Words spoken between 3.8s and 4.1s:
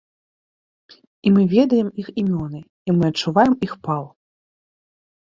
пал.